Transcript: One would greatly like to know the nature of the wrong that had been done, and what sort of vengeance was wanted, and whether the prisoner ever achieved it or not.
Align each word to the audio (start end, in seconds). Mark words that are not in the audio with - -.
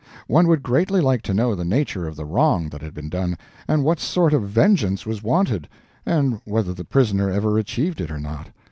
One 0.25 0.47
would 0.47 0.63
greatly 0.63 0.99
like 0.99 1.21
to 1.21 1.33
know 1.35 1.53
the 1.53 1.63
nature 1.63 2.07
of 2.07 2.15
the 2.15 2.25
wrong 2.25 2.69
that 2.69 2.81
had 2.81 2.95
been 2.95 3.07
done, 3.07 3.37
and 3.67 3.83
what 3.83 3.99
sort 3.99 4.33
of 4.33 4.41
vengeance 4.41 5.05
was 5.05 5.21
wanted, 5.21 5.69
and 6.07 6.41
whether 6.43 6.73
the 6.73 6.83
prisoner 6.85 7.29
ever 7.29 7.59
achieved 7.59 8.01
it 8.01 8.09
or 8.09 8.19
not. 8.19 8.47